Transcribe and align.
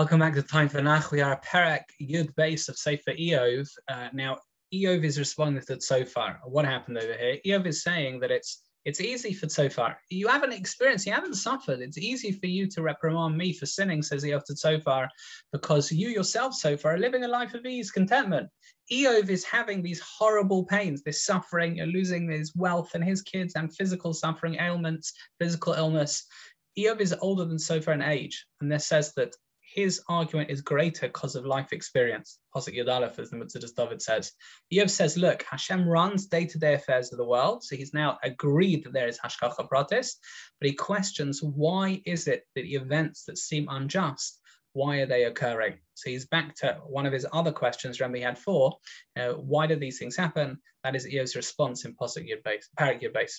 Welcome 0.00 0.20
back 0.20 0.32
to 0.32 0.42
Time 0.42 0.70
for 0.70 0.80
Nach. 0.80 1.12
We 1.12 1.20
are 1.20 1.34
a 1.34 1.40
Perek 1.42 1.82
Yud 2.00 2.32
Beis 2.34 2.70
of 2.70 2.78
Sefer 2.78 3.12
Iyov. 3.12 3.68
Uh, 3.86 4.08
now, 4.14 4.38
Iyov 4.72 5.04
is 5.04 5.18
responding 5.18 5.62
to 5.66 5.76
Tzofar. 5.76 6.38
What 6.46 6.64
happened 6.64 6.96
over 6.96 7.12
here? 7.12 7.36
Iyov 7.44 7.66
is 7.66 7.82
saying 7.82 8.20
that 8.20 8.30
it's 8.30 8.62
it's 8.86 9.02
easy 9.02 9.34
for 9.34 9.44
Tzofar. 9.44 9.96
You 10.08 10.28
haven't 10.28 10.54
experienced, 10.54 11.06
you 11.06 11.12
haven't 11.12 11.34
suffered. 11.34 11.80
It's 11.80 11.98
easy 11.98 12.32
for 12.32 12.46
you 12.46 12.66
to 12.68 12.80
reprimand 12.80 13.36
me 13.36 13.52
for 13.52 13.66
sinning, 13.66 14.02
says 14.02 14.24
Iyov 14.24 14.44
to 14.44 14.54
Tzofar, 14.54 15.06
because 15.52 15.92
you 15.92 16.08
yourself, 16.08 16.54
so 16.54 16.78
far, 16.78 16.94
are 16.94 16.98
living 16.98 17.24
a 17.24 17.28
life 17.28 17.52
of 17.52 17.66
ease, 17.66 17.90
contentment. 17.90 18.48
Iyov 18.90 19.28
is 19.28 19.44
having 19.44 19.82
these 19.82 20.00
horrible 20.00 20.64
pains, 20.64 21.02
this 21.02 21.26
suffering, 21.26 21.76
you're 21.76 21.86
losing 21.86 22.30
his 22.30 22.56
wealth 22.56 22.94
and 22.94 23.04
his 23.04 23.20
kids 23.20 23.52
and 23.54 23.76
physical 23.76 24.14
suffering, 24.14 24.56
ailments, 24.60 25.12
physical 25.38 25.74
illness. 25.74 26.24
Iyov 26.78 27.00
is 27.00 27.14
older 27.20 27.44
than 27.44 27.58
Tzofar 27.58 27.92
in 27.92 28.00
age, 28.00 28.46
and 28.62 28.72
this 28.72 28.86
says 28.86 29.12
that 29.16 29.34
his 29.72 30.00
argument 30.08 30.50
is 30.50 30.60
greater 30.60 31.06
because 31.06 31.36
of 31.36 31.46
life 31.46 31.72
experience. 31.72 32.38
Pasuk 32.54 32.76
Yud 32.76 32.86
Alef, 32.86 33.18
as 33.18 33.30
the 33.30 33.36
Metzudas 33.36 33.74
David 33.74 34.02
says. 34.02 34.32
Iyov 34.72 34.90
says, 34.90 35.16
look, 35.16 35.44
Hashem 35.44 35.88
runs 35.88 36.26
day-to-day 36.26 36.74
affairs 36.74 37.12
of 37.12 37.18
the 37.18 37.24
world, 37.24 37.62
so 37.62 37.76
he's 37.76 37.94
now 37.94 38.18
agreed 38.22 38.84
that 38.84 38.92
there 38.92 39.08
is 39.08 39.18
Hashgacha 39.18 39.68
Pratis, 39.68 40.16
but 40.60 40.68
he 40.68 40.74
questions 40.74 41.40
why 41.42 42.02
is 42.04 42.26
it 42.26 42.46
that 42.54 42.62
the 42.62 42.74
events 42.74 43.24
that 43.26 43.38
seem 43.38 43.68
unjust, 43.70 44.40
why 44.72 44.98
are 44.98 45.06
they 45.06 45.24
occurring? 45.24 45.78
So 45.94 46.10
he's 46.10 46.26
back 46.26 46.56
to 46.56 46.78
one 46.86 47.06
of 47.06 47.12
his 47.12 47.26
other 47.32 47.52
questions, 47.52 48.00
remember 48.00 48.18
he 48.18 48.24
had 48.24 48.38
four, 48.38 48.76
uh, 49.18 49.34
why 49.34 49.68
do 49.68 49.76
these 49.76 49.98
things 49.98 50.16
happen? 50.16 50.58
That 50.82 50.96
is 50.96 51.06
Iyov's 51.06 51.36
response 51.36 51.84
in 51.84 51.94
Pasuk 51.94 52.28
Yud 52.28 52.42
Beis, 52.42 52.64
Yud 53.00 53.12
base. 53.12 53.38